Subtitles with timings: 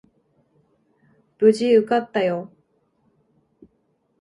[1.37, 2.51] 無事受かったよ。